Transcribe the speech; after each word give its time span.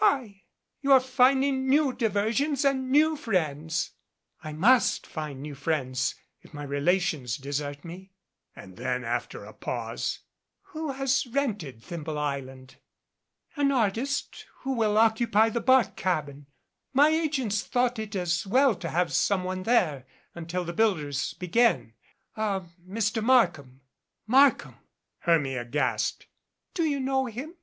"Why? 0.00 0.42
You 0.82 0.92
are 0.92 1.00
finding 1.00 1.66
new 1.66 1.94
diversions 1.94 2.66
and 2.66 2.90
new 2.90 3.16
friends." 3.16 3.92
"I 4.44 4.52
must 4.52 5.06
find 5.06 5.40
new 5.40 5.54
friends 5.54 6.16
if 6.42 6.52
my 6.52 6.64
relations 6.64 7.38
desert 7.38 7.82
me." 7.82 8.12
THE 8.54 8.60
INEFFECTUAL 8.60 8.62
AUNT 8.62 8.68
And 8.68 8.76
then 8.76 9.04
after 9.10 9.44
a, 9.46 9.54
pause: 9.54 10.18
"Who 10.74 10.92
has 10.92 11.26
rented 11.28 11.82
Thimble 11.82 12.18
Island?" 12.18 12.76
"An 13.56 13.72
artist 13.72 14.44
who 14.64 14.72
will 14.74 14.98
occupy 14.98 15.48
the 15.48 15.62
bark 15.62 15.96
cabin. 15.96 16.48
My 16.92 17.08
agents 17.08 17.62
thought 17.62 17.98
it 17.98 18.14
as 18.14 18.46
well 18.46 18.74
to 18.74 18.90
have 18.90 19.14
some 19.14 19.44
one 19.44 19.62
there 19.62 20.04
until 20.34 20.66
the 20.66 20.74
builders 20.74 21.32
begin 21.32 21.94
a 22.36 22.60
Mr. 22.86 23.24
Markham" 23.24 23.80
"Markham!" 24.26 24.76
Hermia 25.20 25.64
gasped. 25.64 26.26
"Do 26.74 26.84
you 26.84 27.00
know 27.00 27.24
him?" 27.24 27.54